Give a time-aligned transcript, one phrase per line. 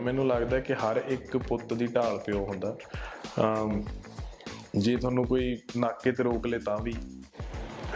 [0.00, 2.76] ਮੈਨੂੰ ਲੱਗਦਾ ਕਿ ਹਰ ਇੱਕ ਪੁੱਤ ਦੀ ਢਾਲ ਪਿਓ ਹੁੰਦਾ।
[3.40, 3.84] ਅਮ,
[4.78, 6.94] ਜੇ ਤੁਹਾਨੂੰ ਕੋਈ ਨਾਕੇ ਤੇ ਰੋਕ ਲੇ ਤਾਂ ਵੀ,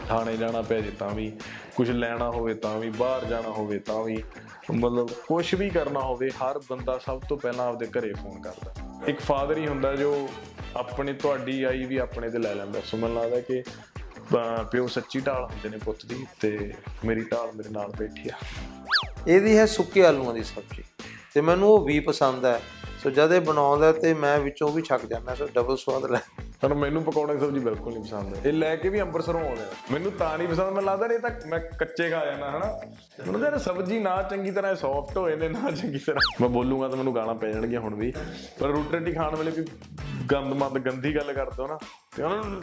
[0.09, 1.33] ਥਾਣੇ ਜਾਣਾ ਪੈ ਜੇ ਤਾਂ ਵੀ
[1.77, 4.23] ਕੁਝ ਲੈਣਾ ਹੋਵੇ ਤਾਂ ਵੀ, ਬਾਹਰ ਜਾਣਾ ਹੋਵੇ ਤਾਂ ਵੀ,
[4.75, 8.75] ਮਤਲਬ ਕੁਝ ਵੀ ਕਰਨਾ ਹੋਵੇ, ਹਰ ਬੰਦਾ ਸਭ ਤੋਂ ਪਹਿਲਾਂ ਆਪਦੇ ਘਰੇ ਫੋਨ ਕਰਦਾ।
[9.07, 10.29] ਇੱਕ ਫਾਦਰ ਹੀ ਹੁੰਦਾ ਜੋ
[10.77, 15.21] ਆਪਣੀ ਤੁਹਾਡੀ ਆਈ ਵੀ ਆਪਣੇ ਤੇ ਲੈ ਲੈਂਦਾ। ਸੋ ਮੈਨੂੰ ਲੱਗਦਾ ਕਿ, ਅਹ, ਪਿਓ ਸੱਚੀ
[15.21, 18.33] ਢਾਲ ਹੁੰਦੇ ਨੇ ਪੁੱਤ ਦੀ ਤੇ ਮੇਰੀ ਢਾਲ ਮੇਰੇ ਨਾਲ ਬੈਠੀ ਆ।
[19.29, 20.83] ਇਹਦੀ ਹੈ ਸੁੱਕੇ ਆਲੂਆਂ ਦੀ ਸਬਜ਼ੀ।
[21.35, 22.61] ਤੇ ਮੈਨੂੰ ਉਹ ਵੀ ਪਸੰਦ ਹੈ।
[23.03, 26.19] ਸੋ ਜਦ ਇਹ ਬਣਾਉਂਦਾ ਤੇ ਮੈਂ ਵਿੱਚੋਂ ਵੀ ਛੱਕ ਜਾਂਦਾ, ਸੋ ਡਬਲ ਸਵਾਦ ਲੈ।
[26.61, 29.67] ਪਰ ਮੈਨੂੰ ਪਕੌੜੇ ਦੀ ਸਬਜ਼ੀ ਬਿਲਕੁਲ ਨਹੀਂ ਪਸੰਦ ਇਹ ਲੈ ਕੇ ਵੀ ਅੰਮ੍ਰਿਤਸਰੋਂ ਆਉਂਦੇ ਆ।
[29.93, 32.81] ਮੈਨੂੰ ਤਾਂ ਨਹੀਂ ਪਸੰਦ, ਮੈਨੂੰ ਲੱਗਦਾ ਇਹ ਤਾਂ ਮੈਂ ਕੱਚੇ ਖਾ ਜਾਣਾ, ਹਨਾ?
[33.27, 36.89] ਮੈਨੂੰ ਤਾਂ ਇਹ ਸਬਜ਼ੀ ਨਾ ਚੰਗੀ ਤਰ੍ਹਾਂ ਸੌਫਟ ਹੋਏ ਨੇ, ਨਾ ਚੰਗੀ ਤਰ੍ਹਾਂ। ਮੈਂ ਬੋਲੂੰਗਾ
[36.89, 38.13] ਤਾਂ ਮੈਨੂੰ ਗਾਲਾਂ ਪੈ ਜਾਣਗੀਆਂ ਹੁਣ ਵੀ।
[38.59, 39.67] ਪਰ ਰੋਟੀ ਰੋਟੀ ਖਾਣ ਵੇਲੇ ਵੀ
[40.33, 41.79] ਗੰਦ ਮੰਦ ਗੰਦੀ ਗੱਲ ਕਰ ਦੋ ਨਾ।
[42.17, 42.63] ਤੇ ਉਹਨਾਂ ਨੂੰ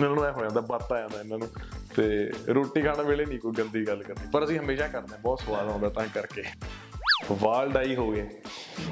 [0.00, 1.48] ਮੈਨੂੰ ਐ ਹੋ ਜਾਂਦਾ ਬੱਤ ਆ ਜਾਂਦਾ ਇਹਨਾਂ ਨੂੰ।
[1.96, 5.40] ਤੇ ਰੋਟੀ ਖਾਣ ਵੇਲੇ ਨਹੀਂ ਕੋਈ ਗੰਦੀ ਗੱਲ ਕਰਨੀ। ਪਰ ਅਸੀਂ ਹਮੇਸ਼ਾ ਕਰਦੇ ਹਾਂ, ਬਹੁਤ
[5.40, 6.42] ਸਵਾਦ ਆਉਂਦਾ ਤਾਂ ਕਰਕੇ।
[7.40, 8.28] ਵਾਲ ਡਾਈ ਹੋ ਗਏ।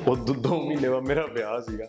[0.08, 1.86] ਉਹ ਦੋ ਦੋ ਮਹੀਨੇ ਬਾਅਦ ਮੇਰਾ ਵਿਆਹ ਸੀਗਾ।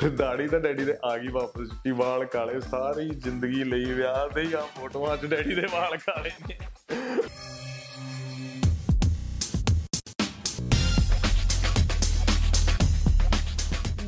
[0.00, 4.28] ਤੇ ਦਾੜੀ ਤਾਂ ਡੈਡੀ ਦੇ ਆ ਗਈ ਵਾਪਸ ਚਿੱਟੀ ਵਾਲ ਕਾਲੇ ਸਾਰੀ ਜ਼ਿੰਦਗੀ ਲਈ ਵਿਆਹ
[4.28, 6.58] ਦੇ ਆ ਫੋਟੋਆਂ 'ਚ ਡੈਡੀ ਦੇ ਵਾਲ ਕਾਲੇ ਨੇ।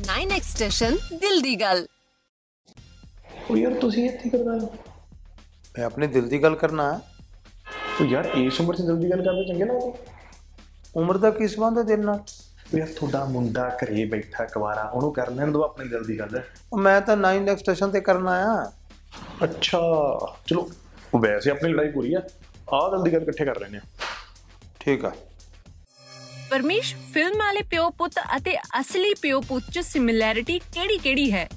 [0.07, 1.87] ਨਾਈਨ ਐਕਸਟੈਸ਼ਨ ਦਿਲ ਦੀ ਗੱਲ
[3.49, 4.73] ਉਹ ਯਾਰ ਤੁਸੀਂ ਇੱਥੇ ਕਰਦਾ ਹੋ
[5.77, 6.99] ਮੈਂ ਆਪਣੇ ਦਿਲ ਦੀ ਗੱਲ ਕਰਨਾ ਹੈ
[8.01, 10.15] ਉਹ ਯਾਰ ਇਸ ਉਮਰ 'ਚ ਜਲਦੀ ਗੱਲ ਕਰਦੇ ਚੰਗੇ ਲੱਗਦੇ
[10.97, 12.19] ਉਮਰ ਦਾ ਕੀ ਸੰਬੰਧ ਹੈ ਦਿਲ ਨਾਲ?
[12.75, 16.41] ਯਾਰ ਤੁਹਾਡਾ ਮੁੰਡਾ ਘਰੇ ਬੈਠਾ ਕੁਵਾਰਾ ਉਹਨੂੰ ਕਰ ਲੈਣ ਦਿਓ ਆਪਣੇ ਦਿਲ ਦੀ ਗੱਲ।
[16.73, 18.71] ਉਹ ਮੈਂ ਤਾਂ 9 ਨੈਕਸਟ ਸਟੇਸ਼ਨ ਤੇ ਕਰਨਾ ਆ
[19.43, 19.79] ਅੱਛਾ
[20.47, 20.69] ਚਲੋ
[21.13, 22.21] ਉਹ ਵੈਸੇ ਆਪਣੀ ਲੜਾਈ ਪੂਰੀ ਆ।
[22.73, 23.81] ਆਹ ਦਿਲ ਦੀ ਗੱਲ ਇਕੱਠੇ ਕਰ ਲੈਣੇ ਆ।
[24.79, 25.11] ਠੀਕ ਆ।
[26.49, 31.49] ਪਰਮੇਸ਼ ਫਿਲਮ ਵਾਲੇ ਪਿਓ ਪੁੱਤ ਅਤੇ ਅਸਲੀ ਪਿਓ ਪੁੱਤ ਚ ਸਿਮਿਲੈਰਿਟੀ ਕਿਹੜੀ ਕਿਹੜੀ ਹੈ?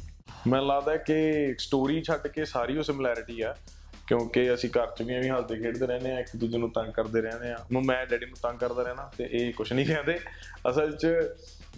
[0.47, 3.55] ਮੈਨੂੰ ਲੱਗਦਾ ਕਿ ਸਟੋਰੀ ਛੱਡ ਕੇ ਸਾਰੀ ਉਹ ਸਿਮਿਲੈਰਿਟੀ ਆ।
[4.11, 7.21] ਕਿਉਂਕਿ ਅਸੀਂ ਘਰ 'ਚ ਵੀ ਐਵੇਂ ਹੱਸਦੇ ਖੇਡਦੇ ਰਹਿੰਦੇ ਆ ਇੱਕ ਦੂਜੇ ਨੂੰ ਤੰਗ ਕਰਦੇ
[7.21, 10.19] ਰਹਿੰਦੇ ਆ ਮੈਂ ਮੈਂ ਡੈਡੀ ਨੂੰ ਤੰਗ ਕਰਦਾ ਰਹਿਣਾ ਤੇ ਇਹ ਕੁਝ ਨਹੀਂ ਕਹਿੰਦੇ।
[10.71, 11.07] ਅਸਲ 'ਚ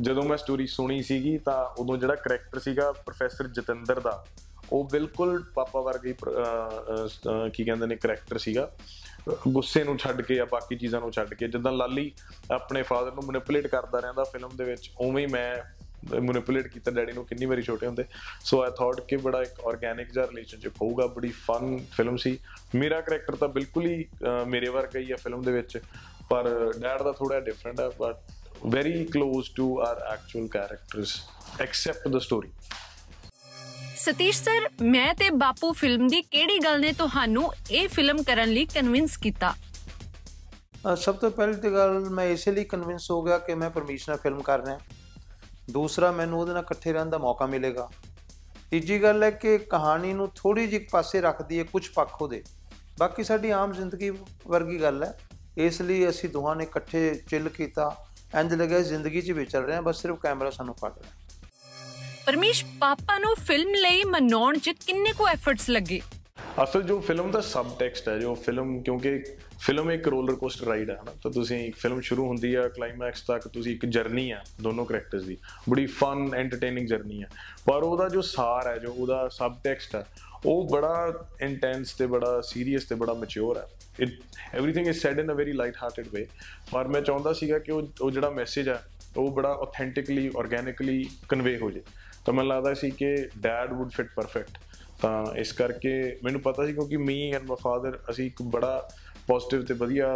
[0.01, 4.25] ਜਦੋਂ ਮੈਂ ਸਟੋਰੀ ਸੁਣੀ ਸੀਗੀ ਤਾਂ ਉਦੋਂ ਜਿਹੜਾ ਕਰੈਕਟਰ ਸੀਗਾ ਪ੍ਰੋਫੈਸਰ ਜਤਿੰਦਰ ਦਾ,
[4.73, 8.71] ਉਹ ਬਿਲਕੁਲ ਪਾਪਾ ਵਰਗਾ ਹੀ ਪ੍ਰ- ਅਹ ਅਹ ਅਹ, ਕੀ ਕਹਿੰਦੇ ਨੇ ਕਰੈਕਟਰ ਸੀਗਾ।
[9.48, 12.13] ਗੁੱਸੇ ਨੂੰ ਛੱਡ ਕੇ ਜਾਂ ਬਾਕੀ ਚੀਜ਼ਾਂ ਨੂੰ ਛੱਡ ਕੇ, ਜਿੱਦਾਂ ਲਾਲੀ
[12.51, 15.57] ਆਪਣੇ ਫਾਦਰ ਨੂੰ ਮੈਨੀਪੂਲੇਟ ਕਰਦਾ ਰਹਿੰਦਾ ਫਿਲਮ ਦੇ ਵਿੱਚ, ਉਵੇਂ ਹੀ ਮੈਂ
[16.20, 18.05] ਮੈਨੀਪੂਲੇਟ ਕੀਤਾ ਡੈਡੀ ਨੂੰ ਕਿੰਨੀ ਵਾਰੀ ਛੋਟੇ ਹੁੰਦੇ।
[18.45, 22.39] ਸੋ ਆਈ ਥਾਟ ਕਿ ਬੜਾ ਇੱਕ ਆਰਗੈਨਿਕ ਜਿਹਾ ਰਿਲੇਸ਼ਨਸ਼ਿਪ ਹੋਊਗਾ ਬੜੀ ਫਨ ਫਿਲਮ ਸੀ।
[22.74, 24.05] ਮੇਰਾ ਕਰੈਕਟਰ ਤਾਂ ਬਿਲਕੁਲ ਹੀ
[24.46, 25.79] ਮੇਰੇ ਵਰਗਾ ਹੀ ਹੈ ਫਿਲਮ ਦੇ ਵਿੱਚ।
[26.30, 28.17] ਪਰ ਡੈਡ ਦਾ ਥੋੜਾ ਡਿਫਰੈਂਟ ਹੈ but
[28.67, 31.14] very close to our actual characters
[31.61, 32.48] except the story
[33.96, 38.64] Satish sir ਮੈਂ ਤੇ ਬਾਪੂ ਫਿਲਮ ਦੀ ਕਿਹੜੀ ਗੱਲ ਨੇ ਤੁਹਾਨੂੰ ਇਹ ਫਿਲਮ ਕਰਨ ਲਈ
[38.64, 39.55] ਕਨਵਿੰਸ ਕੀਤਾ?
[40.96, 44.18] ਸਭ ਤੋਂ ਪਹਿਲੀ ਤਾਂ ਗੱਲ ਮੈਂ ਇਸੇ ਲਈ ਕਨਵਿੰਸ ਹੋ ਗਿਆ ਕਿ ਮੈਂ ਪਰਮੇਸ਼ ਨਾਲ
[44.18, 44.79] ਫਿਲਮ ਕਰ ਰਿਹਾ।
[45.70, 47.90] ਦੂਸਰਾ ਮੈਨੂੰ ਉਹਦੇ ਨਾਲ ਇਕੱਠੇ ਰਹਿਣ ਦਾ ਮੌਕਾ ਮਿਲੇਗਾ।
[48.70, 52.45] ਤੀਜੀ ਗੱਲ ਹੈ ਕਿ ਕਹਾਣੀ ਨੂੰ ਥੋੜੀ ਜਿਹੀ ਇੱਕ ਪਾਸੇ ਰੱਖਦੀ ਹੈ ਕੁਝ ਪੱਖ ਉਹਦੇ।
[52.98, 54.11] ਬਾਕੀ ਸਾਡੀ ਆਮ ਜ਼ਿੰਦਗੀ
[54.46, 55.20] ਵਰਗੀ ਗੱਲ ਹੈ।
[55.56, 57.96] ਇਸ ਲਈ ਅਸੀਂ ਦੋਹਾਂ ਨੇ ਇਕੱਠੇ ਚਿੱਲ ਕੀਤਾ।
[58.40, 61.11] ਇੰਜ ਲੱਗਿਆ ਜ਼ਿੰਦਗੀ 'ਚ ਵਿਚਰ ਰਹੇ ਹਾਂ ਬਸ ਸਿਰਫ ਕੈਮਰਾ ਸਾਨੂੰ ਫੜ ਰਿਹਾ।
[62.27, 66.00] ਪਰਮੇਸ਼, ਪਾਪਾ ਨੂੰ ਫਿਲਮ ਲਈ ਮਨਾਉਣ ਚ ਕਿੰਨੇ ਕੋ ਐਫਰਟਸ ਲੱਗੇ?
[66.63, 69.25] ਅਸਲ ਜੋ ਫਿਲਮ ਦਾ ਸਬ ਟੈਕਸਟ ਹੈ, ਜੋ ਫਿਲਮ ਕਿਉਂਕਿ
[69.61, 71.13] ਫਿਲਮ ਇੱਕ ਰੋਲਰ ਕੋਸਟਰ ਰਾਈਡ ਹੈ, ਹਨਾ?
[71.23, 75.23] ਤਾਂ ਤੁਸੀਂ ਇੱਕ ਫਿਲਮ ਸ਼ੁਰੂ ਹੁੰਦੀ ਹੈ ਕਲਾਈਮੈਕਸ ਤੱਕ ਤੁਸੀਂ ਇੱਕ ਜਰਨੀ ਹੈ ਦੋਨੋਂ ਕੈਰੈਕਟਰਸ
[75.23, 75.37] ਦੀ।
[75.71, 77.29] ਬੜੀ ਫਨ ਐਂਟਰਟੇਨਿੰਗ ਜਰਨੀ ਹੈ
[77.67, 80.07] ਪਰ ਉਹਦਾ ਜੋ ਸਾਰ ਹੈ, ਜੋ ਉਹਦਾ ਸਬ ਟੈਕਸਟ ਹੈ,
[80.47, 83.67] ਉਹ ਬੜਾ ਇੰਟੈਂਸ ਤੇ ਬੜਾ ਸੀਰੀਅਸ ਤੇ ਬੜਾ ਮੈਚੁਰ ਹੈ।
[84.01, 84.21] It
[84.55, 86.27] everything is said in a very light hearted way
[86.73, 88.83] ਪਰ ਮੈਂ ਚਾਹੁੰਦਾ ਸੀਗਾ ਕਿ ਉਹ ਉਹ ਜਿਹੜਾ ਮੈਸੇਜ ਹੈ,
[89.17, 91.83] ਉਹ ਬੜਾ ਆਥੈਂਟਿਕਲੀ ਆਰਗੈਨਿਕਲੀ ਕਨਵੇ ਹੋ ਜੇ।
[92.25, 94.59] ਤਾਂ ਮੈਨੂੰ ਲੱਗਦਾ ਸੀ ਕਿ ਡੈਡ ਊਡ ਫਿਟ ਪਰਫੈਕਟ
[95.02, 95.92] ਤਾਂ ਇਸ ਕਰਕੇ
[96.24, 98.89] ਮੈਨੂੰ ਪਤਾ ਸੀ ਕਿਉਂਕਿ ਮੀ ਐਂਡ ਮਾਈ ਫਾਦਰ ਅਸੀਂ ਇੱਕ ਬੜਾ
[99.27, 100.07] ਪੋਜ਼ਿਟਿਵ ਤੇ ਵਧੀਆ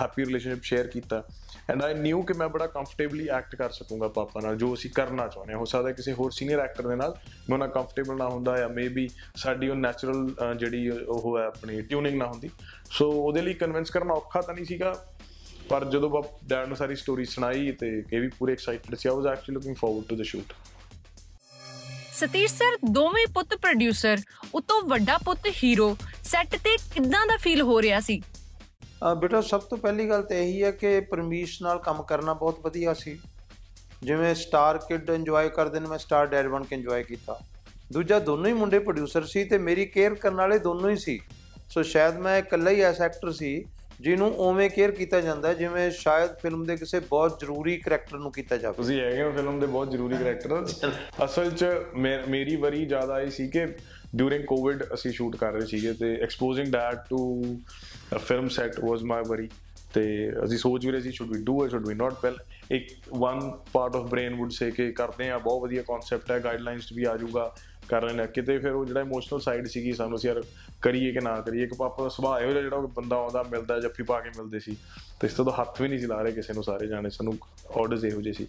[0.00, 1.22] ਹੈਪੀ ਰਿਲੇਸ਼ਨਸ਼ਿਪ ਸ਼ੇਅਰ ਕੀਤਾ।
[1.70, 5.26] ਐਂਡ ਆਈ ਨਿਊ ਕਿ ਮੈਂ ਬੜਾ ਕੰਫਰਟੇਬਲੀ ਐਕਟ ਕਰ ਸਕੂੰਗਾ ਪਾਪਾ ਨਾਲ, ਜੋ ਅਸੀਂ ਕਰਨਾ
[5.28, 7.14] ਚਾਹੁੰਦੇ ਹਾਂ। ਹੋ ਸਕਦਾ ਕਿਸੇ ਹੋਰ ਸੀਨੀਅਰ ਐਕਟਰ ਦੇ ਨਾਲ
[7.48, 12.18] ਮੈਂ ਉਹਨਾਂ ਕੰਫਰਟੇਬਲ ਨਾ ਹੁੰਦਾ ਜਾਂ ਮੇਬੀ ਸਾਡੀ ਉਹ ਨੈਚੁਰਲ ਜਿਹੜੀ ਉਹ ਹੈ ਆਪਣੀ ਟਿਊਨਿੰਗ
[12.18, 12.50] ਨਾ ਹੁੰਦੀ।
[12.90, 14.94] ਸੋ ਉਹਦੇ ਲਈ ਕਨਵਿੰਸ ਕਰਨਾ ਔਖਾ ਤਾਂ ਨਹੀਂ ਸੀਗਾ,
[15.68, 19.26] ਪਰ ਜਦੋਂ ਡੈਡ ਨੂੰ ਸਾਰੀ ਸਟੋਰੀ ਸੁਣਾਈ ਤੇ ਇਹ ਵੀ ਪੂਰੇ excited C I was
[19.26, 20.52] actually looking forward to the shoot
[22.20, 24.18] Satish sir ਦੋਵੇਂ ਪੁੱਤ ਪ੍ਰੋਡਿਊਸਰ
[24.54, 28.22] ਉਤੋਂ ਵੱਡਾ ਪੁੱਤ ਹੀਰੋ ਸੈੱਟ ਤੇ ਕਿੱਦਾਂ ਦਾ ਫੀਲ ਹੋ ਰਿਹਾ ਸੀ?
[29.12, 32.60] ਅ, ਬੇਟਾ ਸਭ ਤੋਂ ਪਹਿਲੀ ਗੱਲ ਤਾਂ ਇਹੀ ਹੈ ਕਿ ਪਰਮੇਸ਼ ਨਾਲ ਕੰਮ ਕਰਨਾ ਬਹੁਤ
[32.60, 33.18] ਵਧੀਆ ਸੀ।
[34.02, 37.40] ਜਿਵੇਂ ਸਟਾਰ ਕਿਡ ਇੰਜੋਏ ਕਰਦੇ ਨੇ ਮੈਂ ਸਟਾਰ ਡੈਡ ਬਣ ਕੇ ਇੰਜੋਏ ਕੀਤਾ।
[37.92, 41.20] ਦੂਜਾ ਦੋਨੋਂ ਹੀ ਮੁੰਡੇ ਪ੍ਰੋਡਿਊਸਰ ਸੀ ਤੇ ਮੇਰੀ ਕੇਅਰ ਕਰਨ ਵਾਲੇ ਦੋਨੋਂ ਹੀ ਸੀ।
[41.68, 43.64] ਸੋ ਸ਼ਾਇਦ ਮੈਂ ਇਕੱਲਾ ਹੀ ਐਸਾ ਐਕਟਰ ਸੀ
[44.00, 48.56] ਜਿਹਨੂੰ ਉਵੇਂ ਕੇਅਰ ਕੀਤਾ ਜਾਂਦਾ ਜਿਵੇਂ ਸ਼ਾਇਦ ਫਿਲਮ ਦੇ ਕਿਸੇ ਬਹੁਤ ਜ਼ਰੂਰੀ ਕਰੈਕਟਰ ਨੂੰ ਕੀਤਾ
[48.56, 50.64] ਜਾਵੇ। ਤੁਸੀਂ ਹੈਗੇ ਹੋ ਫਿਲਮ ਦੇ ਬਹੁਤ ਜ਼ਰੂਰੀ ਕਰੈਕਟਰ
[51.24, 51.66] ਅਸਲ 'ਚ
[52.28, 53.66] ਮੇਰੀ ਵਰੀ ਜ਼ਿਆਦਾ ਆਈ ਸੀ ਕਿ
[54.16, 57.18] ਡਿਊਰਿੰਗ ਕੋਵਿਡ ਅਸੀਂ ਸ਼ੂਟ ਕਰ ਰਹੇ ਸੀਗੇ ਤੇ exposing that to
[58.14, 59.48] a film set was my worry
[59.94, 60.02] ਤੇ
[60.44, 62.36] ਅਸੀਂ ਸੋਚ ਵੀ ਰਹੇ ਸੀ should we do it should we not well
[62.70, 66.92] ਇੱਕ one part of brain would say ਕਿ ਕਰਦੇ ਆ ਬਹੁਤ ਵਧੀਆ ਕਨਸੈਪਟ ਹੈ ਗਾਈਡਲਾਈਨਸ
[66.92, 67.52] ਵੀ ਆ ਜਾਊਗਾ।
[67.90, 70.42] ਕਰ ਲੈਣਾ ਕਿਤੇ ਫਿਰ ਉਹ ਜਿਹੜਾ ਇਮੋਸ਼ਨਲ ਸਾਈਡ ਸੀਗੀ ਸਾਨੂੰ ਅਸੀਂ ਯਾਰ
[70.82, 73.80] ਕਰੀਏ ਕਿ ਨਾ ਕਰੀਏ ਇੱਕ ਪਾਪਾ ਦਾ ਸੁਭਾਅ ਇਹੋ ਜਿਹਾ ਜਿਹੜਾ ਉਹ ਬੰਦਾ ਆਉਂਦਾ ਮਿਲਦਾ
[73.80, 74.76] ਜੱਫੀ ਪਾ ਕੇ ਮਿਲਦੇ ਸੀ।
[75.20, 77.38] ਤੇ ਇਸ ਤੋਂ ਤਾਂ ਹੱਥ ਵੀ ਨਹੀਂ ਸੀ ਲਾ ਰਹੇ ਕਿਸੇ ਨੂੰ ਸਾਰੇ ਜਾਣੇ ਸਾਨੂੰ
[77.80, 78.46] ਆਰਡਰਸ ਇਹੋ ਜਿਹੇ ਸੀ।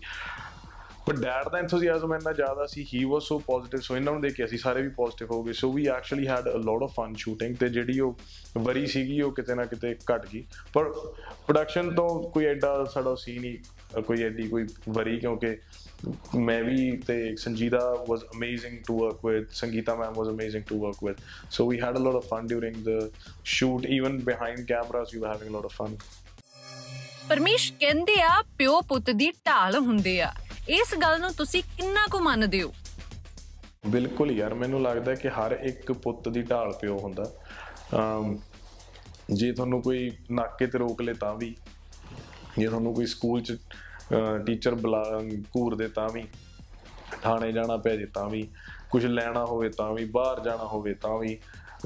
[1.08, 4.34] ਪਰ ਡੈਡ ਦਾ ਐਂਥੂਸੀਆਜ਼ਮ ਇੰਨਾ ਜ਼ਿਆਦਾ ਸੀ ਹੀ ਵਾਸ ਸੋ ਪੋਜ਼ਿਟਿਵ ਸੋ ਇਹਨਾਂ ਨੂੰ ਦੇਖ
[4.34, 7.14] ਕੇ ਅਸੀਂ ਸਾਰੇ ਵੀ ਪੋਜ਼ਿਟਿਵ ਹੋ ਗਏ। So we actually had a lot of fun
[7.14, 8.16] shooting ਤੇ ਜਿਹੜੀ ਉਹ
[8.58, 10.90] ਵਰੀ ਸੀਗੀ ਉਹ ਕਿਤੇ ਨਾ ਕਿਤੇ ਘਟ ਗਈ। ਪਰ
[11.48, 15.58] ਪ੍ਰੋਡਕਸ਼ਨ ਤੋਂ ਕੋਈ ਐਡਾ ਸਾਡਾ ਸੀ ਨਹੀਂ ਅ, ਕੋਈ ਐਡੀ ਕੋਈ ਵਰੀ ਕਿਉਂਕਿ
[16.38, 21.04] ਮੈਂ ਵੀ ਤੇ Sanjeeda was amazing to work with Sangeeta ma'am was amazing to work
[21.04, 21.16] with
[21.52, 23.12] so we had a lot of fun during the
[23.46, 25.98] shoot even behind cameras we were having a lot of fun
[27.30, 30.32] Parmesh ਕਹਿੰਦੇ ਆ ਪਿਓ ਪੁੱਤ ਦੀ ਢਾਲ ਹੁੰਦੇ ਆ।
[30.70, 32.74] ਇਸ ਗੱਲ ਨੂੰ ਤੁਸੀਂ ਕਿੰਨਾ ਕੁ ਮੰਨਦੇ ਹੋ?
[33.88, 37.32] ਬਿਲਕੁਲ ਯਾਰ ਮੈਨੂੰ ਲੱਗਦਾ ਕਿ ਹਰ ਇੱਕ ਪੁੱਤ ਦੀ ਢਾਲ ਪਿਓ ਹੁੰਦਾ।
[39.34, 41.56] ਜੇ ਤੁਹਾਨੂੰ ਕੋਈ ਨਾਕੇ ਤੇ ਰੋਕ ਲੇ ਤਾਂ ਵੀ।
[42.58, 43.58] ਜੇ ਤੁਹਾਨੂੰ ਕੋਈ ਸਕੂਲ ਚ
[44.46, 45.04] ਟੀਚਰ ਬੁਲਾ
[45.56, 46.24] ਘੂਰਦੇ ਤਾਂ ਵੀ,
[47.22, 48.48] ਥਾਣੇ ਜਾਣਾ ਪੈ ਜੇ ਤਾਂ ਵੀ
[48.90, 51.38] ਕੁਝ ਲੈਣਾ ਹੋਵੇ ਤਾਂ ਵੀ, ਬਾਹਰ ਜਾਣਾ ਹੋਵੇ ਤਾਂ ਵੀ,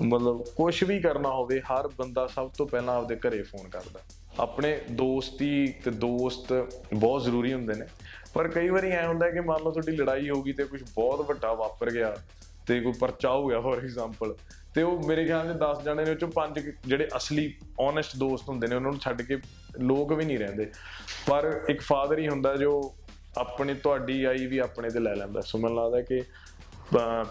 [0.02, 4.00] ਮਤਲਬ ਕੁਝ ਵੀ ਕਰਨਾ ਹੋਵੇ, ਹਰ ਬੰਦਾ ਸਭ ਤੋਂ ਪਹਿਲਾਂ ਆਪਦੇ ਘਰੇ ਫੋਨ ਕਰਦਾ।
[4.40, 6.54] ਆਪਣੇ ਦੋਸਤੀ ਤੇ ਦੋਸਤ
[6.94, 7.86] ਬਹੁਤ ਜ਼ਰੂਰੀ ਹੁੰਦੇ ਨੇ,
[8.34, 11.22] ਪਰ ਕਈ ਵਾਰੀ ਐ ਹੁੰਦਾ ਕਿ ਮੰਨ ਲਓ ਤੁਹਾਡੀ ਲੜਾਈ ਹੋ ਗਈ ਤੇ ਕੁਝ ਬਹੁਤ
[11.28, 12.16] ਵੱਡਾ ਵਾਪਰ ਗਿਆ,
[12.68, 14.36] ਤੇ ਕੋਈ ਪਰਚਾ ਹੋ ਗਿਆ ਫੋਰ ਐਗਜ਼ਾਮਪਲ
[14.76, 18.50] ਤੇ ਉਹ ਮੇਰੇ ਖਿਆਲ 'ਚ 10 ਜਣੇ ਨੇ ਉਹ ਚੋਂ ਪੰਜ ਜਿਹੜੇ ਅਸਲੀ ਓਨੈਸਟ ਦੋਸਤ
[18.50, 19.38] ਹੁੰਦੇ ਨੇ, ਉਹਨਾਂ ਨੂੰ ਛੱਡ ਕੇ
[19.80, 20.72] ਲੋਕ ਵੀ ਨਹੀਂ ਰਹਿੰਦੇ।
[21.27, 22.95] ਪਰ ਇੱਕ ਫਾਦਰ ਹੀ ਹੁੰਦਾ ਜੋ
[23.38, 26.22] ਆਪਣੀ ਤੁਹਾਡੀ ਆਈ ਵੀ ਆਪਣੇ ਤੇ ਲੈ ਲੈਂਦਾ। ਸੋ ਮੈਨੂੰ ਲੱਗਦਾ ਕਿ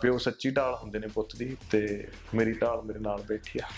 [0.00, 3.68] ਪਿਓ ਸੱਚੀ ਢਾਲ ਹੁੰਦੇ ਨੇ ਪੁੱਤ ਦੀ ਤੇ ਮੇਰੀ ਢਾਲ ਮੇਰੇ ਨਾਲ ਬੈਠੀ ਆ।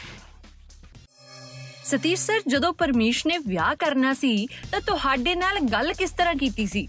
[1.84, 6.66] ਸਤੀਸ਼ ਸਰ ਜਦੋਂ ਪਰਮੇਸ਼ ਨੇ ਵਿਆਹ ਕਰਨਾ ਸੀ ਤਾਂ ਤੁਹਾਡੇ ਨਾਲ ਗੱਲ ਕਿਸ ਤਰ੍ਹਾਂ ਕੀਤੀ
[6.66, 6.86] ਸੀ?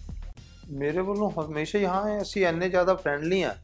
[0.70, 3.56] ਮੇਰੇ ਵੱਲੋਂ ਹਮੇਸ਼ਾ ਹੀ ਹਾਂ ਅਸੀਂ ਇੰਨੇ ਜ਼ਿਆਦਾ ਫਰੈਂਡਲੀ ਆ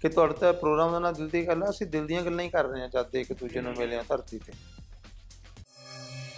[0.00, 2.48] ਕਿ ਤੁਹਾਡੇ ਤਾਂ ਪ੍ਰੋਗਰਾਮ ਦਾ ਨਾਲ ਦਿਲ ਦੀ ਗੱਲ ਆ ਅਸੀਂ ਦਿਲ ਦੀਆਂ ਗੱਲਾਂ ਹੀ
[2.48, 4.52] ਕਰ ਰਹੇ ਹਾਂ ਜਦ ਦੇ ਇੱਕ ਦੂਜੇ ਨੂੰ ਮਿਲੇ ਆ ਧਰਤੀ ਤੇ।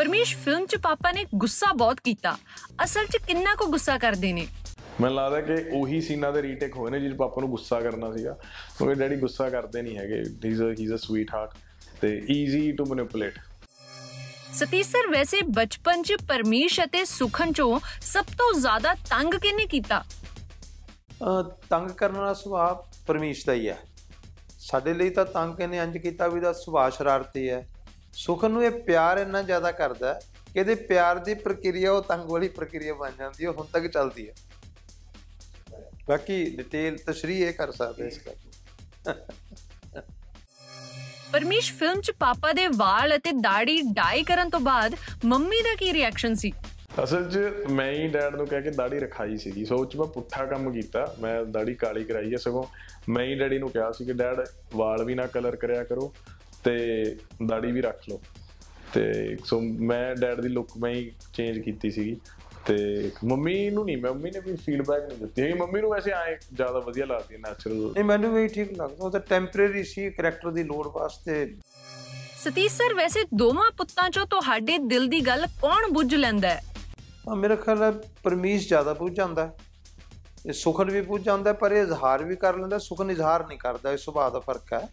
[0.02, 2.36] ਪਰਮੇਸ਼ ਫਿਲਮ 'ਚ ਪਾਪਾ ਨੇ ਗੁੱਸਾ ਬਹੁਤ ਕੀਤਾ।
[2.84, 4.46] ਅਸਲ 'ਚ ਕਿੰਨਾ ਕੁ ਗੁੱਸਾ ਕਰਦੇ ਨੇ?
[5.00, 8.32] ਮੈਨੂੰ ਲੱਗਦਾ ਕਿ ਉਹੀ ਸੀਨਾਂ ਦੇ ਰੀਟੇਕ ਹੋਏ ਨੇ ਜਿਸ ਪਾਪਾ ਨੂੰ ਗੁੱਸਾ ਕਰਨਾ ਸੀਗਾ।
[8.78, 10.96] ਕਿਉਂਕਿ ਡੈਡੀ ਗੁੱਸਾ ਕਰਦੇ ਨਹੀਂ ਹੈਗੇ। He is a he is a
[11.34, 11.54] sweetheart
[12.00, 13.38] ਤੇ easy to manipulate
[14.54, 20.04] Satish sir ਵੈਸੇ ਬਚਪਨ 'ਚ ਪਰਮੇਸ਼ ਅਤੇ ਸੁਖਨ 'ਚੋਂ ਸਭ ਤੋਂ ਜ਼ਿਆਦਾ ਤੰਗ ਕਿਹਨੇ ਕੀਤਾ?
[21.70, 22.74] ਤੰਗ ਕਰਨ ਵਾਲਾ ਸੁਭਾਅ
[23.06, 23.78] ਪਰਮੇਸ਼ ਦਾ ਹੀ ਹੈ।
[24.60, 27.66] ਸਾਡੇ ਲਈ ਤਾਂ ਤੰਗ ਇਹਨੇ ਇੰਜ ਕੀਤਾ ਵੀ ਦਾ ਸੁਭਾਅ ਸ਼ਰਾਰਤੀ ਹੈ।
[28.12, 30.12] ਸੁਖ ਨੂੰ ਇਹ ਪਿਆਰ ਇੰਨਾ ਜ਼ਿਆਦਾ ਕਰਦਾ
[30.54, 33.86] ਕਿ ਇਹਦੇ ਪਿਆਰ ਦੀ ਪ੍ਰਕਿਰਿਆ ਉਹ ਤੰਗ ਵਾਲੀ ਪ੍ਰਕਿਰਿਆ ਬਣ ਜਾਂਦੀ ਹੈ ਉਹ ਹੁਣ ਤੱਕ
[33.86, 34.34] ਚੱਲਦੀ ਹੈ।
[36.08, 38.50] ਬਾਕੀ ਡਿਟੇਲ ਤਸ਼ਰੀਹ ਇਹ ਕਰ ਸਕਦੇ ਇਸ ਕਰਕੇ
[41.32, 44.94] ਪਰਮੇਸ਼ ਫਿਲਮ 'ਚ ਪਾਪਾ ਦੇ ਵਾਲ ਅਤੇ ਦਾੜੀ ਡਾਈ ਕਰਨ ਤੋਂ ਬਾਅਦ
[45.24, 46.52] ਮੰਮੀ ਦਾ ਕੀ ਰਿਐਕਸ਼ਨ ਸੀ?
[47.04, 47.38] ਅਸਲ 'ਚ
[47.70, 50.72] ਮੈਂ ਹੀ ਡੈਡ ਨੂੰ ਕਹਿ ਕੇ ਦਾੜੀ ਰਖਾਈ ਸੀਗੀ। ਸੋ ਉਹ 'ਚ ਮੈਂ ਪੁੱਠਾ ਕੰਮ
[50.72, 52.64] ਕੀਤਾ। ਮੈਂ ਦਾੜੀ ਕਾਲੀ ਕਰਾਈ ਹੈ ਸਗੋਂ।
[53.08, 54.40] ਮੈਂ ਹੀ ਡੈਡੀ ਨੂੰ ਕਿਹਾ ਸੀ ਕਿ ਡੈਡ
[54.74, 56.12] ਵਾਲ ਵੀ ਨਾ ਕਲਰ ਕਰਿਆ ਕਰੋ।
[56.64, 57.16] ਤੇ
[57.46, 58.20] ਦਾੜੀ ਵੀ ਰੱਖ ਲਓ।
[58.92, 62.16] ਤੇ ਸੋ ਮੈਂ ਡੈਡ ਦੀ ਲੁੱਕ ਮੈਂ ਹੀ ਚੇਂਜ ਕੀਤੀ ਸੀਗੀ।
[62.66, 66.38] ਤੇ ਮੰਮੀ ਨੂੰ ਨਹੀਂ ਮੰਮੀ ਨੇ ਵੀ ਫੀਡਬੈਕ ਨਹੀਂ ਦਿੱਤੀ ਹੈਗੀ। ਮੰਮੀ ਨੂੰ ਵੈਸੇ ਆਏ
[66.54, 70.50] ਜ਼ਿਆਦਾ ਵਧੀਆ ਲੱਗਦੀ ਹੈ ਨੈਚੁਰਲ ਨਹੀਂ ਮੈਨੂੰ ਵੀ ਠੀਕ ਲੱਗਦਾ। ਉਹ ਤਾਂ ਟੈਂਪਰੇਰੀ ਸੀ ਕਰੈਕਟਰ
[70.50, 71.54] ਦੀ ਲੋੜ ਵਾਸਤੇ।
[72.38, 76.62] ਸਤੀਸ਼ ਸਰ ਵੈਸੇ ਦੋਵਾਂ ਪੁੱਤਾਂ 'ਚੋਂ ਤੁਹਾਡੇ ਦਿਲ ਦੀ ਗੱਲ ਕੌਣ ਬੁੱਝ ਲੈਂਦਾ ਹੈ?
[77.28, 77.90] ਹਾਂ ਮੇਰਾ ਖਿਆਲ ਹੈ
[78.22, 79.54] ਪਰਮੇਸ਼ ਜ਼ਿਆਦਾ ਪੁੱਜ ਜਾਂਦਾ ਹੈ।
[80.46, 83.58] ਇਹ ਸੁਖਨ ਵੀ ਪੁੱਜ ਜਾਂਦਾ ਹੈ, ਪਰ ਇਹ ਇਜ਼ਹਾਰ ਵੀ ਕਰ ਲੈਂਦਾ ਸੁਖਨ ਇਜ਼ਹਾਰ ਨਹੀਂ
[83.58, 84.88] ਕਰਦਾ ਇਹ ਸੁਭਾਅ ਦਾ ਫ਼ਰਕ ਹੈ।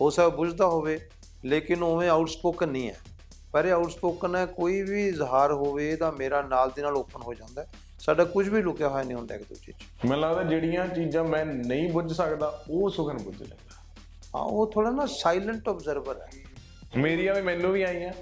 [0.00, 1.08] ਹੋ ਸਕਦਾ ਬੁੱਝਦਾ ਹੋਵੇ।
[1.44, 2.96] ਲੇਕਿਨ ਉਵੇਂ ਆਊਟਸਪੋਕਨ ਨਹੀਂ ਹੈ।
[3.52, 7.34] ਪਰ ਇਹ ਆਊਟਸਪੋਕਨ ਹੈ ਕੋਈ ਵੀ ਇਜ਼ਹਾਰ ਹੋਵੇ ਤਾਂ ਮੇਰਾ ਨਾਲ ਦੀ ਨਾਲ ਓਪਨ ਹੋ
[7.34, 7.66] ਜਾਂਦਾ।
[7.98, 11.46] ਸਾਡਾ ਕੁਝ ਵੀ ਲੁਕਿਆ ਹੋਇਆ ਨਹੀਂ ਹੁੰਦਾ ਇੱਕ ਦੂਜੇ 'ਚ। ਮੈਨੂੰ ਲੱਗਦਾ ਜਿਹੜੀਆਂ ਚੀਜ਼ਾਂ ਮੈਂ
[11.46, 13.82] ਨਹੀਂ ਬੁੱਝ ਸਕਦਾ ਉਹ ਸੁਖਨ ਬੁੱਝ ਲੈਂਦਾ।
[14.38, 16.30] ਹਾਂ ਉਹ ਥੋੜਾ ਨਾ ਸਾਇਲੈਂਟ ਆਬਜ਼ਰਵਰ ਹੈ।
[16.96, 18.12] ਮੇਰੀਆਂ ਵੀ ਮੈਨੂੰ ਵੀ ਆਈਆਂ।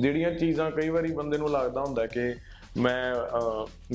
[0.00, 2.34] ਜਿਹੜੀਆਂ ਚੀਜ਼ਾਂ ਕਈ ਵਾਰੀ ਬੰਦੇ ਨੂੰ ਲੱਗਦਾ ਹੁੰਦਾ ਕਿ
[2.76, 3.14] ਮੈਂ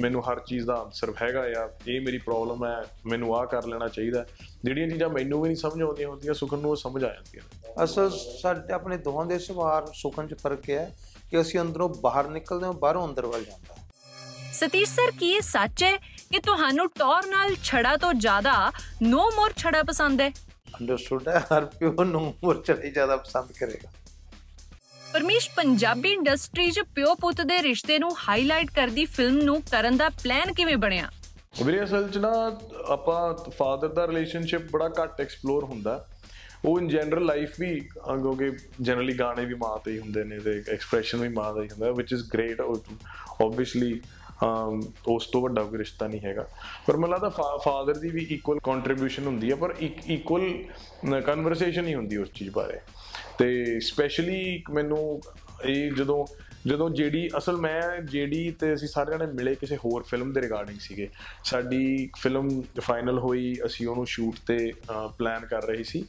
[0.01, 2.75] ਮੈਨੂੰ ਹਰ ਚੀਜ਼ ਦਾ ਆਨਸਰ ਹੈਗਾ ਆ। ਇਹ ਮੇਰੀ ਪ੍ਰੋਬਲਮ ਹੈ
[3.05, 4.25] ਮੈਨੂੰ ਆਹ ਕਰ ਲੈਣਾ ਚਾਹੀਦਾ
[4.63, 8.09] ਜਿਹੜੀਆਂ ਚੀਜ਼ਾਂ ਮੈਨੂੰ ਵੀ ਨਹੀਂ ਸਮਝ ਆਉਂਦੀਆਂ ਹੁੰਦੀਆਂ ਸੁਖਨ ਨੂੰ ਉਹ ਸਮਝ ਆ ਜਾਂਦੀਆਂ। ਅਸਲ
[8.41, 10.95] ਸਾਡੇ ਆਪਣੇ ਦੋਹਾਂ ਦੇ ਸੁਭਾਅ ਸੁਖਨ 'ਚ ਫ਼ਰਕ ਹੈ
[11.31, 13.75] ਕਿ ਅਸੀਂ ਅੰਦਰੋਂ ਬਾਹਰ ਨਿਕਲਦੇ ਹਾਂ ਬਾਹਰੋਂ ਅੰਦਰ ਵੱਲ ਜਾਂਦਾ
[14.53, 15.95] ਸਤੀਸ਼ ਸਰ ਕੀ ਇਹ ਸੱਚ ਹੈ
[16.31, 18.53] ਕਿ ਤੁਹਾਨੂੰ ਟੌਰ ਨਾਲ ਛੜਾ ਤੋਂ ਜ਼ਿਆਦਾ
[19.01, 20.29] ਨੋ ਮੋਰ ਛੜਾ ਪਸੰਦ ਹੈ?
[20.81, 23.89] ਅੰਡਰਸਟੂਡ ਹੈ ਹਰ ਪਿਓ ਨੂੰ ਮੋਰ ਚੜੀ ਜ਼ਿਆਦਾ ਪਸੰਦ ਕਰੇਗਾ।
[25.13, 30.09] ਪਰਮੇਸ਼, ਪੰਜਾਬੀ ਇੰਡਸਟਰੀ 'ਚ ਪਿਓ ਪੁੱਤ ਦੇ ਰਿਸ਼ਤੇ ਨੂੰ ਹਾਈਲਾਈਟ ਕਰਦੀ ਫਿਲਮ ਨੂੰ ਕਰਨ ਦਾ
[30.09, 31.09] ਪਲਾਨ ਕਿਵੇਂ ਬਣਿਆ?
[31.63, 36.07] ਵੀਰੇ, ਅਸਲ 'ਚ ਨਾ ਆਪਾਂ ਫਾਦਰ ਦਾ ਰਿਲੇਸ਼ਨਸ਼ਿਪ ਬੜਾ ਘੱਟ ਐਕਸਪਲੋਰ ਹੁੰਦਾ।
[36.65, 40.39] ਉਹ ਇਨ ਜਨਰਲ ਲਾਈਫ ਵੀ, ਅਹ ਕਿਉਂਕਿ ਜਨਰਲੀ ਗਾਣੇ ਵੀ ਮਾਂ ਤੇ ਹੀ ਹੁੰਦੇ ਨੇ
[40.39, 44.01] ਤੇ ਐਕਸਪ੍ਰੈਸ਼ਨ ਵੀ ਮਾਂ ਦਾ ਹੀ ਹੁੰਦਾ ਵਿਚ ਇਜ਼ ਗ੍ਰੇਟ ਆਬਵੀਅਸਲੀ
[45.07, 46.47] ਉਸ ਤੋਂ ਵੱਡਾ ਕੋਈ ਰਿਸ਼ਤਾ ਨਹੀਂ ਹੈਗਾ।
[46.87, 49.75] ਪਰ ਮੈਨੂੰ ਲੱਗਦਾ ਫਾਦਰ ਦੀ ਵੀ ਇਕੁਅਲ ਕੰਟਰੀਬਿਊਸ਼ਨ ਹੁੰਦੀ ਹੈ ਪਰ
[50.09, 52.79] ਇਕੁਅਲ ਕਨਵਰਸੇਸ਼ਨ ਹੀ ਹੁੰਦੀ ਉਸ ਚੀਜ਼ ਬਾਰੇ।
[53.39, 55.21] ਤੇ ਸਪੈਸ਼ਲੀ ਮੈਨੂੰ
[55.65, 56.25] ਇਹ ਜਦੋਂ
[56.67, 60.79] ਜਦੋਂ ਜਿਹੜੀ ਅਸਲ ਮੈਂ ਜਿਹੜੀ ਤੇ ਅਸੀਂ ਸਾਰੇ ਜਣੇ ਮਿਲੇ ਕਿਸੇ ਹੋਰ ਫਿਲਮ ਦੇ ਰਿਗਾਰਡਿੰਗ
[60.79, 61.09] ਸੀਗੇ।
[61.43, 64.73] ਸਾਡੀ ਫਿਲਮ ਫਾਈਨਲ ਹੋਈ, ਅਸੀਂ ਉਹਨੂੰ ਸ਼ੂਟ ਤੇ
[65.17, 66.05] ਪਲਾਨ ਕਰ ਰਹੇ ਸੀ।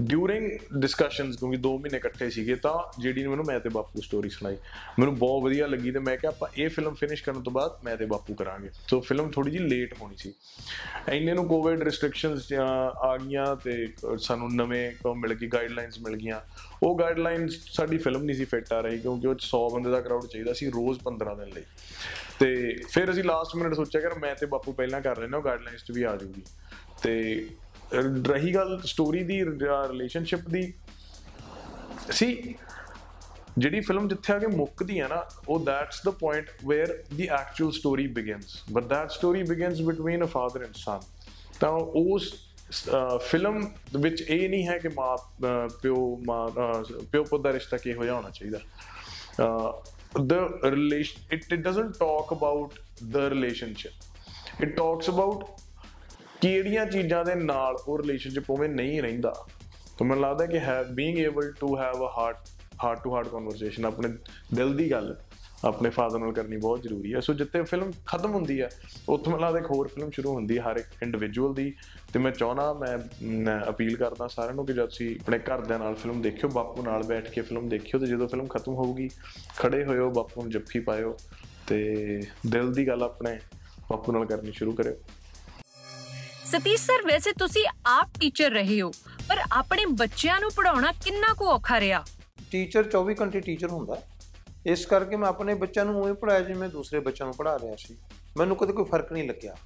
[0.00, 4.28] ਡਿਊਰਿੰਗ ਡਿਸਕਸ਼ਨਸ ਕਿਉਂਕਿ 2 ਮਹੀਨੇ ਇਕੱਠੇ ਸੀਗੇ ਤਾਂ ਜਿਹੜੀ ਨੇ ਮੈਨੂੰ ਮੈਂ ਤੇ ਬਾਪੂ ਸਟੋਰੀ
[4.28, 4.56] ਸੁਣਾਈ।
[4.98, 7.96] ਮੈਨੂੰ ਬਹੁਤ ਵਧੀਆ ਲੱਗੀ ਤੇ ਮੈਂ ਕਿਹਾ ਆਪਾਂ ਇਹ ਫਿਲਮ ਫਿਨਿਸ਼ ਕਰਨ ਤੋਂ ਬਾਅਦ ਮੈਂ
[7.96, 10.32] ਤੇ ਬਾਪੂ ਕਰਾਂਗੇ। ਸੋ ਫਿਲਮ ਥੋੜੀ ਜਿਹੀ ਲੇਟ ਹੋਣੀ ਸੀ।
[11.12, 12.52] ਇੰਨੇ ਨੂੰ ਕੋਵਿਡ ਰੈਸਟ੍ਰਿਕਸ਼ਨਸ
[12.98, 16.40] ਆ ਗਈਆਂ ਤੇ ਸਾਨੂੰ ਨਵੇਂ ਤੋਂ ਮਿਲ ਗਈ ਗਾਈਡਲਾਈਨਸ ਮਿਲ ਗਈਆਂ।
[16.82, 20.00] ਉਹ ਗਾਈਡਲਾਈਨਸ ਸਾਡੀ ਫਿਲਮ ਨਹੀਂ ਸੀ ਫਿੱਟ ਆ ਰਹੀ ਕਿਉਂਕਿ ਉਹ 'ਚ 100 ਬੰਦੇ ਦਾ
[20.00, 21.62] ਕਰਾਊਡ ਚਾਹੀਦਾ ਸੀ ਰੋਜ਼ 15 ਦਿਨ ਲਈ।
[22.38, 25.42] ਤੇ ਫਿਰ ਅਸੀਂ ਲਾਸਟ ਮਿੰਟ ਸੋਚਿਆ ਕਿ ਮੈਂ ਤੇ ਬਾਪੂ ਪਹਿਲਾਂ ਕਰ ਰਹੇ ਨੇ ਉਹ
[25.42, 26.42] ਗਾਈਡਲਾਈਨਸ 'ਚ ਵੀ ਆ ਜਾਊਗੀ।
[27.02, 27.61] ਤੇ ਅਹ,
[27.94, 30.72] ਰਹੀ ਗੱਲ ਸਟੋਰੀ ਦੀ ਰਿਲੇਸ਼ਨਸ਼ਿਪ ਦੀ।
[32.12, 32.54] ਸੀ
[33.58, 37.72] ਜਿਹੜੀ ਫਿਲਮ ਜਿੱਥੇ ਆ ਕੇ ਮੁੱਕਦੀ ਹੈ ਨਾ ਉਹ that's the point where the actual
[37.72, 41.00] story begins but that story begins between a father and son
[41.60, 42.34] ਤਾਂ ਉਸ
[43.22, 47.76] ਫਿਲਮ ਵਿੱਚ ਇਹ ਨਹੀਂ ਹੈ ਕਿ ਮਾਂ ਅਹ, ਪਿਓ ਮਾਂ ਅਹ, ਪਿਓ ਪੁੱਤ ਦਾ ਰਿਸ਼ਤਾ
[47.76, 48.58] ਕਿਹੋ ਜਿਹਾ ਹੋਣਾ ਚਾਹੀਦਾ।
[50.20, 52.74] the relation it, it doesn't talk about
[53.12, 53.92] the relationship.
[54.64, 55.61] It talks about
[56.42, 59.34] ਕਿਹੜੀਆਂ ਚੀਜ਼ਾਂ ਦੇ ਨਾਲ ਉਹ ਰਿਲੇਸ਼ਨਸ਼ਿਪ ਉਵੇਂ ਨਹੀਂ ਰਹਿੰਦਾ?
[59.98, 62.36] ਤਾਂ ਮੈਨੂੰ ਲੱਗਦਾ ਕਿ ਹੈ being able to have a heart
[62.84, 64.08] heart to heart conversation ਆਪਣੇ
[64.54, 65.16] ਦਿਲ ਦੀ ਗੱਲ
[65.64, 68.68] ਆਪਣੇ ਫਾਦਰ ਨਾਲ ਕਰਨੀ ਬਹੁਤ ਜ਼ਰੂਰੀ ਹੈ। ਸੋ ਜਿੱਥੇ ਫਿਲਮ ਖਤਮ ਹੁੰਦੀ ਹੈ,
[69.08, 71.74] ਉੱਥੋਂ ਮੈਨੂੰ ਲੱਗਦਾ ਇੱਕ ਹੋਰ ਫਿਲਮ ਸ਼ੁਰੂ ਹੁੰਦੀ ਹੈ, ਹਰ ਇੱਕ ਇੰਡੀਵਿਜੂਅਲ ਦੀ।
[72.12, 72.98] ਤੇ ਮੈਂ ਚਾਹਣਾ ਮੈਂ
[73.68, 77.30] ਅਪੀਲ ਕਰਦਾ ਸਾਰਿਆਂ ਨੂੰ ਕਿ ਜਦ ਤੁਸੀਂ ਆਪਣੇ ਘਰਦਿਆਂ ਨਾਲ ਫਿਲਮ ਦੇਖਿਓ, ਬਾਪੂ ਨਾਲ ਬੈਠ
[77.30, 79.10] ਕੇ ਫਿਲਮ ਦੇਖਿਓ, ਤੇ ਜਦੋਂ ਫਿਲਮ ਖਤਮ ਹੋਊਗੀ,
[79.58, 81.16] ਖੜੇ ਹੋਇਓ, ਬਾਪੂ ਨੂੰ ਜੱਫੀ ਪਾਇਓ
[81.66, 83.38] ਤੇ ਦਿਲ ਦੀ ਗੱਲ ਆਪਣੇ
[83.90, 84.94] ਬਾਪੂ ਨਾਲ ਕਰਨੀ ਸ਼ੁਰੂ ਕਰਿਓ।
[86.52, 88.90] ਸਤੀਸ਼ ਸਰ ਵੈਸੇ ਤੁਸੀਂ ਆਪ ਟੀਚਰ ਰਹੇ ਹੋ
[89.28, 92.04] ਪਰ ਆਪਣੇ ਬੱਚਿਆਂ ਨੂੰ ਪੜਾਉਣਾ ਕਿੰਨਾ ਕੁ ਔਖਾ ਰਿਹਾ?
[92.50, 94.02] ਟੀਚਰ 24 ਘੰਟੇ ਟੀਚਰ ਹੁੰਦਾ
[94.66, 97.96] ਇਸ ਕਰਕੇ ਮੈਂ ਆਪਣੇ ਬੱਚਿਆਂ ਨੂੰ ਉਵੇਂ ਪੜਾਇਆ ਜਿਵੇਂ ਦੂਸਰੇ ਬੱਚਿਆਂ ਨੂੰ ਪੜਾ ਰਿਹਾ ਸੀ।
[98.36, 99.56] ਮੈਨੂੰ ਕਦੇ ਕੋਈ ਫ਼ਰਕ ਨਹੀਂ ਲੱਗਿਆ।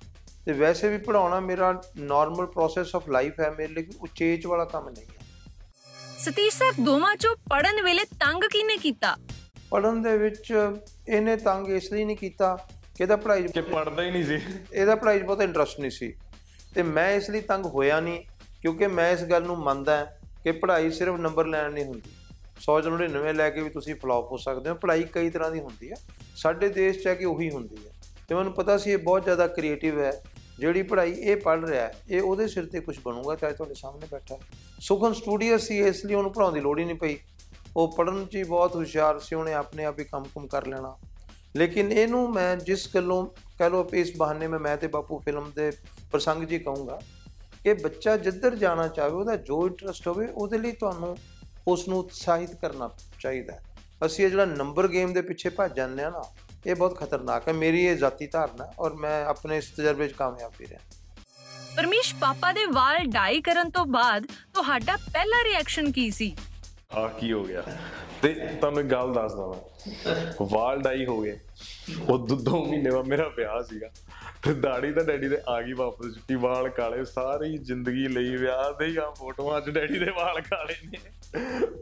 [0.46, 4.88] ਤੇ ਵੈਸੇ ਵੀ ਪੜਾਉਣਾ ਮੇਰਾ ਨਾਰਮਲ ਪ੍ਰੋਸੈਸ ਆਫ ਲਾਈਫ ਹੈ ਮੇਰੇ ਲਈ ਉਚੇਚ ਵਾਲਾ ਕੰਮ
[4.88, 5.24] ਨਹੀਂ ਹੈ।
[6.18, 9.16] ਸਤੀਸ਼ ਸਰ ਦੋਵਾਂ ਚੋਂ ਪੜਨ ਵੇਲੇ ਤੰਗ ਕਿਹਨੇ ਕੀਤਾ?
[9.70, 10.70] ਪੜਨ ਦੇ ਵਿੱਚ
[11.08, 12.56] ਇਹਨੇ ਤੰਗ ਇਸ ਲਈ ਨਹੀਂ ਕੀਤਾ
[12.96, 14.38] ਕਿ ਇਹਦਾ ਪੜ੍ਹਾਈ ਕਿ ਪੜਦਾ ਹੀ ਨਹੀਂ ਸੀ।
[14.72, 16.14] ਇਹਦਾ ਪੜ੍ਹਾਈ 'ਚ ਬਹੁਤ ਇੰਟਰਸਟ ਨਹੀਂ ਸੀ।
[16.76, 18.22] ਤੇ ਮੈਂ ਇਸ ਲਈ ਤੰਗ ਹੋਇਆ ਨਹੀਂ,
[18.62, 20.04] ਕਿਉਂਕਿ ਮੈਂ ਇਸ ਗੱਲ ਨੂੰ ਮੰਨਦਾ
[20.44, 22.10] ਕਿ ਪੜ੍ਹਾਈ ਸਿਰਫ ਨੰਬਰ ਲੈਣ ਨਹੀਂ ਹੁੰਦੀ
[22.60, 25.60] 100 ਚ 99 ਲੈ ਕੇ ਵੀ ਤੁਸੀਂ ਫਲॉप ਹੋ ਸਕਦੇ ਹੋ, ਪੜ੍ਹਾਈ ਕਈ ਤਰ੍ਹਾਂ ਦੀ
[25.60, 25.96] ਹੁੰਦੀ ਹੈ।
[26.36, 27.92] ਸਾਡੇ ਦੇਸ਼ 'ਚ ਹੈ ਕਿ ਉਹੀ ਹੁੰਦੀ ਹੈ।
[28.28, 30.22] ਤੇ ਮੈਨੂੰ ਪਤਾ ਸੀ ਇਹ ਬਹੁਤ ਜ਼ਿਆਦਾ ਕ੍ਰੀਏਟਿਵ ਹੈ।
[30.58, 34.06] ਜਿਹੜੀ ਪੜ੍ਹਾਈ ਇਹ ਪੜ੍ਹ ਰਿਹਾ ਹੈ, ਇਹ ਉਹਦੇ ਸਿਰ ਤੇ ਕੁਝ ਬਣੂਗਾ ਚਾਹੇ ਤੁਹਾਡੇ ਸਾਹਮਣੇ
[34.10, 34.40] ਬੈਠਾ ਹੈ।
[34.80, 37.18] ਸੁਖਨ ਸਟੂਡੀਓ ਸੀ, ਇਸ ਲਈ ਉਹਨੂੰ ਪੜ੍ਹਾਉਣ ਦੀ ਲੋੜ ਹੀ ਨਹੀਂ ਪਈ।
[37.76, 40.96] ਉਹ ਪੜ੍ਹਨ 'ਚ ਹੀ ਬਹੁਤ ਹੁਸ਼ਿਆਰ ਸੀ, ਉਹਨੇ ਆਪਣੇ ਆਪ ਹੀ ਕੰਮ-ਕੁਮ ਕਰ ਲੈਣਾ।
[41.56, 43.26] ਲੇਕਿਨ ਇਹਨੂੰ ਮੈਂ ਜਿਸ ਗੱਲੋਂ
[43.58, 45.72] ਕਹ ਵੀ ਇਸ ਬਹਾਨੇ ਮੈਂ ਮੈਂ ਤੇ ਬਾਪੂ ਫਿਲਮ ਦੇ
[46.12, 47.00] ਪ੍ਰਸੰਗ ਜੀ ਕਹੂੰਗਾ
[47.64, 51.16] ਕਿ ਬੱਚਾ ਜਿੱਧਰ ਜਾਣਾ ਚਾਹੇ ਉਹਦਾ ਜੋ ਇੰਟਰਸਟ ਹੋਵੇ ਉਹਦੇ ਲਈ ਤੁਹਾਨੂੰ
[51.68, 53.58] ਉਸ ਨੂੰ ਉਤਸ਼ਾਹਿਤ ਕਰਨਾ ਚਾਹੀਦਾ।
[54.06, 56.22] ਅਸੀਂ ਇਹ ਜਿਹੜਾ ਨੰਬਰ ਗੇਮ ਦੇ ਪਿੱਛੇ ਭੱਜ ਜਾਂਦੇ ਆ ਨਾ
[56.66, 60.52] ਇਹ ਬਹੁਤ ਖਤਰਨਾਕ ਹੈ। ਮੇਰੀ ਇਹ ਜ਼ਾਤੀ ਧਾਰਨਾ ਔਰ ਮੈਂ ਆਪਣੇ ਇਸ ਤਜਰਬੇ 'ਚ ਕਾਮਯਾਬ
[60.58, 60.80] ਵੀ ਰਿਹਾ।
[61.76, 66.36] ਪਰਮੇਸ਼ ਪਾਪਾ ਦੇ ਵਾਲ ਡਾਈ ਕਰਨ ਤੋਂ ਬਾਅਦ ਤੁਹਾਡਾ ਪਹਿਲਾ ਰਿਐਕਸ਼ਨ ਕੀ ਸੀ?
[66.94, 67.62] ਆ ਕੀ ਹੋ ਗਿਆ?
[68.22, 71.38] ਤੇ ਤੁਹਾਨੂੰ ਇੱਕ ਗੱਲ ਦੱਸਦਾ ਮੈਂ ਵਾਲ ਡਾਈ ਹੋ ਗਏ।
[72.08, 73.88] ਉਹ ਦੋ- ਦੋ ਮਹੀਨੇ ਬਾਅਦ ਮੇਰਾ ਵਿਆਹ ਸੀਗਾ।
[74.42, 78.78] ਤੇ ਦਾੜੀ ਤਾਂ ਡੈਡੀ ਦੇ ਆ ਗਈ ਵਾਪਸ ਚਿੱਟੀ ਵਾਲ ਕਾਲੇ, ਸਾਰੀ ਜ਼ਿੰਦਗੀ ਲਈ ਵਿਆਹ
[78.78, 80.98] ਦੇ ਹੀ ਆ ਫੋਟੋਆਂ 'ਚ ਡੈਡੀ ਦੇ ਵਾਲ ਕਾਲੇ ਨੇ।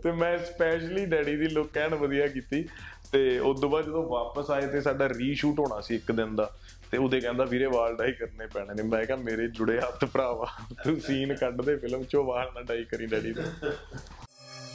[0.02, 2.69] ਤੇ ਮੈਂ ਸਪੈਸ਼ਲੀ ਡੈਡੀ ਦੀ ਲੁੱਕ ਐਨ ਵਧੀਆ ਕੀਤੀ।
[3.12, 6.50] ਤੇ ਉਸ ਤੋਂ ਬਾਅਦ ਜਦੋਂ ਵਾਪਸ ਆਏ ਤੇ ਸਾਡਾ ਰੀਸ਼ੂਟ ਹੋਣਾ ਸੀ ਇੱਕ ਦਿਨ ਦਾ।
[6.90, 10.47] ਤੇ ਉਹਦੇ ਕਹਿੰਦਾ, ਵੀਰੇ, ਵਾਲ ਡਾਈ ਕਰਨੇ ਪੈਣੇ ਨੇ। ਮੈਂ ਕਿਹਾ, ਮੇਰੇ ਜੁੜੇ ਹੱਥ ਭਰਾਵਾ,
[10.85, 13.43] ਤੂੰ ਸੀਨ ਕੱਢ ਦੇ ਫਿਲਮ 'ਚੋਂ, ਵਾਲ ਨਾ ਡਾਈ ਕਰੀ ਡੈਡੀ ਦੇ।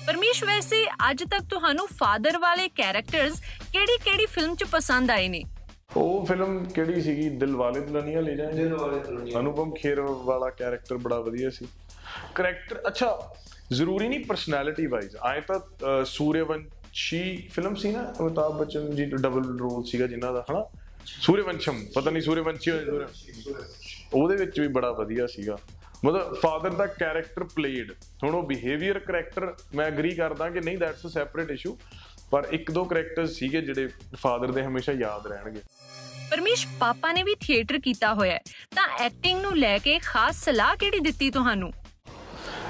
[0.10, 3.42] ਪਰਮੇਸ਼ ਵੈਸੇ ਅੱਜ ਤੱਕ ਤੁਹਾਨੂੰ ਫਾਦਰ ਵਾਲੇ ਕੈਰੈਕਟਰਸ
[3.74, 5.44] ਕਿਹੜੀ-ਕਿਹੜੀ ਫਿਲਮ 'ਚ ਪਸੰਦ ਆਏ ਨੇ?
[5.98, 7.30] ਉਹ ਫਿਲਮ ਕਿਹੜੀ ਸੀਗੀ?
[7.30, 8.66] ਦਿਲ ਵਾਲੇ ਦੁਲਹਨੀਆ ਲੈ ਜਾਏ
[9.40, 11.68] ਅਨੁਪਮ ਖੇਰ ਵਾਲਾ ਕੈਰੈਕਟਰ ਬੜਾ ਵਧੀਆ ਸੀ।
[12.36, 13.36] ਕੈਰੈਕਟਰ ਅੱਛਾ
[13.72, 15.60] ਜ਼ਰੂਰੀ ਨਹੀਂ ਪਰਸਨੈਲਿਟੀ ਵਾਈਜ਼ ਆਏ ਤਾਂ
[16.06, 20.66] ਸੂਰਯਵੰਸ਼ੀ ਫਿਲਮ ਸੀ ਨਾ ਅਮਿਤਾਭ ਬੱਚਨ ਜੀ ਡਬਲ ਰੋਲ ਸੀਗਾ ਜਿਨ੍ਹਾਂ ਦਾ ਹਨਾ?
[21.06, 22.72] ਸੂਰਯਵੰਸ਼ਮ ਪਤਾ ਨਹੀਂ ਸੂਰਯਵੰਸ਼ੀ।
[24.14, 25.58] ਉਹਦੇ ਵਿੱਚ ਵੀ ਬੜਾ ਵਧੀਆ ਸੀਗਾ।
[26.06, 27.92] ਮਤਲਬ ਫਾਦਰ ਦਾ ਕੈਰੈਕਟਰ ਪਲੇਡ
[28.24, 31.78] ਹੁਣ ਉਹ ਬਿਹੇਵੀਅਰ ਕੈਰੈਕਟਰ ਮੈਂ ਐਗਰੀ ਕਰਦਾ ਕਿ ਨਹੀਂ ਦੈਟਸ ਅ ਸੈਪਰੇਟ ਇਸ਼ੂ
[32.32, 35.62] ਪਰ ਇੱਕ ਦੋ ਕੈਰੈਕਟਰਸ ਸੀਗੇ ਜਿਹੜੇ ਫਾਦਰ ਦੇ ਹਮੇਸ਼ਾ ਯਾਦ ਰਹਿਣਗੇ।
[36.32, 38.40] ਪਰਮੇਸ਼ ਪਾਪਾ ਨੇ ਵੀ ਥੀਏਟਰ ਕੀਤਾ ਹੋਇਆ ਹੈ।
[38.76, 41.74] ਤਾਂ ਐਕਟਿੰਗ ਨੂੰ ਲੈ ਕੇ ਖਾਸ ਸਲਾਹ ਕਿਹੜੀ ਦਿੱਤੀ ਤੁਹਾਨੂੰ?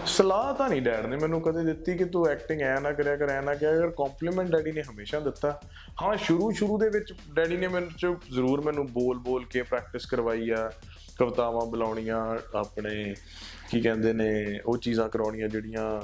[0.06, 3.30] ਸਲਾਹ ਤਾਂ ਨਹੀਂ ਡੈਡ ਨੇ ਮੈਨੂੰ ਕਦੇ ਦਿੱਤੀ ਕਿ ਤੂੰ ਐਕਟਿੰਗ ਐ ਨਾ ਕਰਿਆ ਕਰ
[3.30, 5.62] ਐ ਨਾ ਕਿਹਾ ਕਰ। ਕੰਪਲੀਮੈਂਟ ਡੈਡੀ ਨੇ ਹਮੇਸ਼ਾ ਦਿੱਤਾ।
[6.02, 10.50] ਹਾਂ ਸ਼ੁਰੂ ਸ਼ੁਰੂ ਦੇ ਵਿੱਚ ਡੈਡੀ ਨੇ ਮੈਨੂੰ ਜ਼ਰੂਰ ਮੈਨੂੰ ਬੋਲ ਬੋਲ ਕੇ ਪ੍ਰੈਕਟਿਸ ਕਰਵਾਈ
[10.50, 10.72] ਆ।
[11.20, 13.16] ਕਵਿਤਾਵਾਂ ਬੁਲਾਉਣੀਆਂ ਆਪਣੇ
[13.72, 16.02] ਕੀ ਕਹਿੰਦੇ ਨੇ ਉਹ ਚੀਜ਼ਾਂ ਕਰਾਉਣੀਆਂ ਜਿਹੜੀਆਂ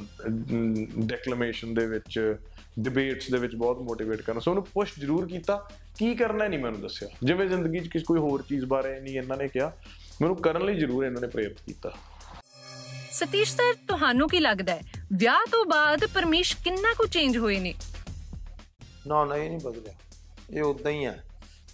[1.05, 2.35] ਡੈਕਲੇਮੇਸ਼ਨ ਦੇ ਵਿੱਚ
[2.79, 6.81] ਡਿਬੇਟਸ ਦੇ ਵਿੱਚ ਬਹੁਤ ਮੋਟੀਵੇਟ ਕਰਨਾ। ਸੋ ਉਹਨੂੰ ਪੁਸ਼ ਜ਼ਰੂਰ ਕੀਤਾ। ਕੀ ਕਰਨਾ ਨਹੀਂ ਮੈਨੂੰ
[6.81, 9.71] ਦੱਸਿਆ। ਜਿਵੇਂ ਜ਼ਿੰਦਗੀ 'ਚ ਕਿਸੇ ਕੋਈ ਹੋਰ ਚੀਜ਼ ਬਾਰੇ ਨਹੀਂ ਇਹਨਾਂ ਨੇ ਕਿਹਾ
[10.21, 11.91] ਮੈਨੂੰ ਕਰਨ ਲਈ ਜ਼ਰੂਰ ਇਹਨਾਂ ਨੇ ਪ੍ਰੇਰਿਤ ਕੀਤਾ।
[13.11, 14.81] ਸਤੀਸ਼ ਸਰ ਤੁਹਾਨੂੰ ਕੀ ਲੱਗਦਾ ਹੈ?
[15.13, 17.73] ਵਿਆਹ ਤੋਂ ਬਾਅਦ ਪਰਮੇਸ਼ ਕਿੰਨਾ ਕੁ ਚੇਂਜ ਹੋਏ ਨੇ?
[19.07, 19.93] ਨਾ ਨਾ ਇਹ ਨਹੀਂ ਬਦਲਿਆ।
[20.57, 21.23] ਇਹ ਉਦਾਂ ਹੀ ਹੈ।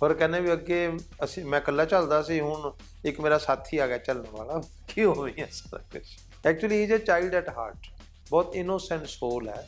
[0.01, 2.71] ਪਰ ਕਹਿੰਦੇ ਵੀ ਅੱਗੇ ਅਸੀਂ ਮੈਂ ਇਕੱਲਾ ਚੱਲਦਾ ਸੀ ਹੁਣ
[3.05, 6.01] ਇੱਕ ਮੇਰਾ ਸਾਥੀ ਆ ਗਿਆ ਚੱਲਣ ਵਾਲਾ। ਕੀ ਹੋ ਗਿਆ ਸਾਰਾ ਕੁਝ
[6.47, 7.87] actually is a child at heart
[8.29, 9.67] ਬਹੁਤ ਇਨੋਸੈਂਟ ਸੋਲ ਹੈ।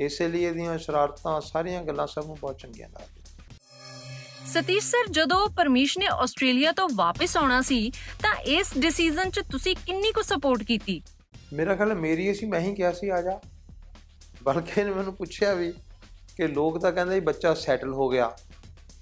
[0.00, 3.20] ਇਸੇ ਲਈ ਇਹਦੀਆਂ ਸ਼ਰਾਰਤਾਂ ਸਾਰੀਆਂ ਗੱਲਾਂ ਸਭ ਨੂੰ ਬਹੁਤ ਚੰਗੀਆਂ ਲੱਗਦੀਆਂ।
[4.46, 7.90] ਸਤੀਸ਼ ਸਰ ਜਦੋਂ ਪਰਮੇਸ਼ ਨੇ ਆਸਟ੍ਰੇਲੀਆ ਤੋਂ ਵਾਪਸ ਆਉਣਾ ਸੀ
[8.22, 11.02] ਤਾਂ ਇਸ ਡਿਸੀਜਨ 'ਚ ਤੁਸੀਂ ਕਿੰਨੀ ਕੁ ਸਪੋਰਟ ਕੀਤੀ?
[11.52, 13.40] ਮੇਰਾ ਖਿਆਲ ਹੈ ਮੇਰੀ ਸੀ ਮੈਂ ਹੀ ਕਿਹਾ ਸੀ ਆ ਜਾ।
[14.42, 15.72] ਬਲਕਿ ਇਹਨੇ ਮੈਨੂੰ ਪੁੱਛਿਆ ਵੀ
[16.36, 18.36] ਕਿ ਲੋਕ ਤਾਂ ਕਹਿੰਦੇ ਬੱਚਾ ਸੈਟਲ ਹੋ ਗਿਆ।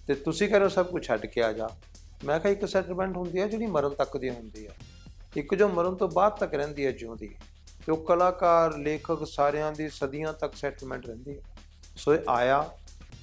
[0.09, 1.69] ਤੇ ਤੁਸੀਂ ਕਹਿੰਦੇ ਸਭ ਕੁਝ ਛੱਡ ਕੇ ਆ ਜਾ।
[2.25, 4.75] ਮੈਂ ਕਿਹਾ ਇੱਕ ਸੈਟਲਮੈਂਟ ਹੁੰਦੀ ਹੈ ਜਿਹੜੀ ਮਰਨ ਤੱਕ ਦੀ ਹੁੰਦੀ ਹੈ।
[5.37, 7.29] ਇੱਕ ਜੋ ਮਰਨ ਤੋਂ ਬਾਅਦ ਤੱਕ ਰਹਿੰਦੀ ਹੈ ਜਿਉਂਦੀ
[7.87, 11.43] ਤੇ ਉਹ ਕਲਾਕਾਰ ਲੇਖਕ ਸਾਰਿਆਂ ਦੀ ਸਦੀਆਂ ਤੱਕ ਸੈਟਲਮੈਂਟ ਰਹਿੰਦੀ ਹੈ।
[11.97, 12.69] ਸੋ ਇਹ ਆਇਆ।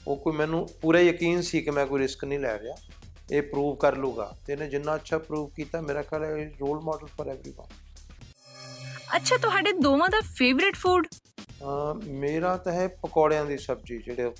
[0.07, 2.75] ਉਹ ਕੋਈ ਮੈਨੂੰ ਪੂਰਾ ਯਕੀਨ ਸੀ ਕਿ ਮੈਂ ਕੋਈ ਰਿਸਕ ਨਹੀਂ ਲੈ ਰਿਹਾ।
[3.31, 7.07] ਇਹ ਪ੍ਰੂਵ ਕਰ ਲੂਗਾ ਤੇ ਇਹਨੇ ਜਿੰਨਾ ਅੱਛਾ ਪ੍ਰੂਵ ਕੀਤਾ ਮੇਰਾ ਖਿਆਲ ਹੈ ਰੋਲ ਮਾਡਲ
[7.07, 7.67] ਫॉर एवरीवन
[9.15, 11.07] ਅੱਛਾ ਤੁਹਾਡੇ ਦੋਵਾਂ ਦਾ ਫੇਵਰਿਟ ਫੂਡ
[12.05, 14.31] ਮੇਰਾ ਤਾਂ ਹੈ ਪਕੌੜਿਆਂ ਦੀ ਸਬਜ਼ੀ ਜਿਹੜੇ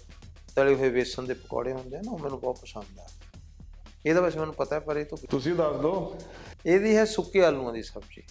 [0.56, 3.08] ਤਲੇ ਹੋਏ ਵੇਸਣ ਦੇ ਪਕੌੜੇ ਹੁੰਦੇ ਨਾ ਉਹ ਮੈਨੂੰ ਬਹੁਤ ਪਸੰਦ ਆ।
[4.06, 6.16] ਇਹਦਾ ਵੈਸੇ ਮੈਨੂੰ ਪਤਾ ਪਰ ਇਹ ਤੋਂ ਤੁਸੀਂ ਦੱਸ ਦਿਓ।
[6.66, 8.24] ਇਹਦੀ ਹੈ ਸੁੱਕੇ ਆਲੂਆਂ ਦੀ ਸਬਜ਼ੀ।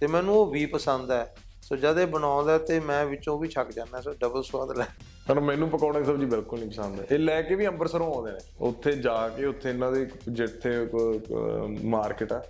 [0.00, 3.70] ਤੇ ਮੈਨੂੰ ਉਹ ਵੀ ਪਸੰਦ ਹੈ। ਸੋ ਜਦ ਇਹ ਬਣਾਉਂਦਾ ਤੇ ਮੈਂ ਵਿੱਚੋਂ ਵੀ ਛੱਕ
[3.72, 4.84] ਜਾਂਦਾ ਸੋ ਡਬਲ ਸਵਾਦ ਲੈ।
[5.28, 8.38] ਪਰ ਮੈਨੂੰ ਪਕੌੜੇ ਦੀ ਸਬਜ਼ੀ ਬਿਲਕੁਲ ਨਹੀਂ ਪਸੰਦ ਇਹ ਲੈ ਕੇ ਵੀ ਅੰਮ੍ਰਿਤਸਰੋਂ ਆਉਂਦੇ ਨੇ।
[8.60, 10.70] ਉੱਥੇ ਜਾ ਕੇ ਉੱਥੇ ਇਹਨਾਂ ਦੇ ਜਿੱਥੇ
[11.84, 12.42] ਮਾਰਕੀਟ ਆ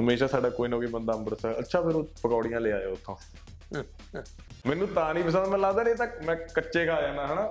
[0.00, 3.16] ਹਮੇਸ਼ਾ ਸਾਡਾ ਕੋਈ ਨਾ ਕੋਈ ਬੰਦਾ ਅੰਮ੍ਰਿਤਸਰ ਅੱਛਾ ਫਿਰ ਉਹ ਪਕੌੜੀਆਂ ਲੈ ਆਇਓ ਉੱਥੋਂ।
[4.64, 7.42] ਮੈਨੂੰ ਤਾਂ ਨਹੀਂ ਪਸੰਦ ਮੈਨੂੰ ਲੱਗਦਾ ਇਹ ਤਾਂ ਮੈਂ ਕੱਚੇ ਖਾ ਜਾਣਾ ਹਨਾ?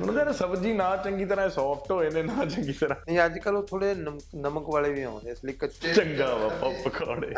[0.00, 3.56] ਮੈਨੂੰ ਤਾਂ ਸਬਜ਼ੀ ਨਾ ਚੰਗੀ ਤਰ੍ਹਾਂ ਸੌਫਟ ਹੋਏ ਨੇ ਨਾ ਚੰਗੀ ਤਰ੍ਹਾਂ। ਨਹੀਂ ਅੱਜ ਕੱਲ
[3.56, 6.48] ਉਹ ਥੋੜੇ ਨਮਕ ਵਾਲੇ ਵੀ ਆਉਂਦੇ ਇਸ ਲਈ ਕੱਚੇ। ਚੰਗਾ ਵਾ
[6.84, 7.32] ਪਕੌੜੇ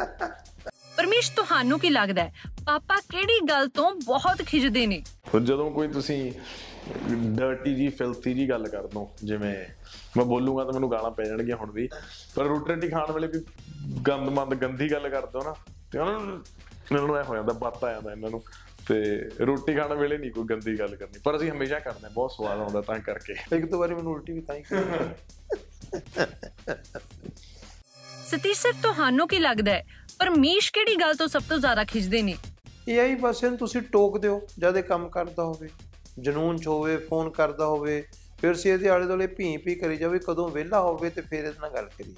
[0.96, 2.32] ਪਰਮੇਸ਼ ਤੁਹਾਨੂੰ ਕੀ ਲੱਗਦਾ ਹੈ?
[2.66, 5.02] ਪਾਪਾ ਕਿਹੜੀ ਗੱਲ ਤੋਂ ਬਹੁਤ ਖਿਜਦੇ ਨੇ?
[5.42, 6.32] ਜਦੋਂ ਕੋਈ ਤੁਸੀਂ
[7.36, 9.54] ਡਰਟੀ ਜੀ ਫਿਲਥੀ ਜੀ ਗੱਲ ਕਰ ਦੋ ਜਿਵੇਂ
[10.16, 11.88] ਮੈਂ ਬੋਲੂਗਾ ਤਾਂ ਮੈਨੂੰ ਗਾਲਾਂ ਪੈ ਜਾਣਗੀਆਂ ਹੁਣ ਵੀ
[12.36, 13.44] ਪਰ ਰੋਟੀ ਰੋਟੀ ਖਾਣ ਵੇਲੇ ਕੋਈ
[14.08, 15.54] ਗੰਦਮੰਦ ਗੰਦੀ ਗੱਲ ਕਰ ਦੋ ਨਾ
[15.92, 16.34] ਤੇ ਉਹਨਾਂ ਨੂੰ
[16.92, 18.42] ਇਹਨਾਂ ਨੂੰ ਐ ਹੋ ਜਾਂਦਾ ਬੱਤ ਆ ਜਾਂਦਾ ਇਹਨਾਂ ਨੂੰ।
[18.88, 18.96] ਤੇ
[19.46, 22.58] ਰੋਟੀ ਖਾਣ ਵੇਲੇ ਨਹੀਂ ਕੋਈ ਗੰਦੀ ਗੱਲ ਕਰਨੀ ਪਰ ਅਸੀਂ ਹਮੇਸ਼ਾ ਕਰਦੇ ਹਾਂ ਬਹੁਤ ਸਵਾਦ
[22.60, 24.62] ਆਉਂਦਾ ਤਾਂ ਕਰਕੇ। ਇੱਕ ਦੋ ਵਾਰੀ ਮੈਨੂੰ ਉਲਟੀ ਵੀ ਤਾਂ ਹੀ
[28.28, 29.84] ਸਤੀਸ਼ ਸਰ ਤੁਹਾਨੂੰ ਕੀ ਲੱਗਦਾ ਹੈ?
[30.18, 32.34] ਪਰਮੇਸ਼ ਕਿਹੜੀ ਗੱਲ ਤੋਂ ਸਭ ਤੋਂ ਜ਼ਿਆਦਾ ਖਿਜਦੇ ਨੇ?
[32.88, 35.68] ਇਹ ਆਈ ਬਸ ਇਹਨੂੰ ਤੁਸੀਂ ਟੋਕ ਦਿਓ ਜਦ ਇਹ ਕੰਮ ਕਰਦਾ ਹੋਵੇ
[36.18, 38.02] ਜਨੂਨ ਚ ਹੋਵੇ ਫੋਨ ਕਰਦਾ ਹੋਵੇ
[38.40, 41.58] ਫਿਰ ਸੀ ਇਹਦੇ ਆਲੇ ਦੁਆਲੇ ਭੀ ਭੀ ਕਰੀ ਜਾਵੇ ਕਦੋਂ ਵਿਹਲਾ ਹੋਵੇ ਤੇ ਫਿਰ ਇਹਦੇ
[41.60, 42.14] ਨਾਲ ਗੱਲ ਕਰੀਏ।